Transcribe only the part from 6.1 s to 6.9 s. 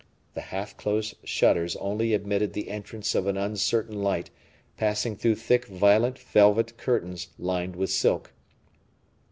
velvet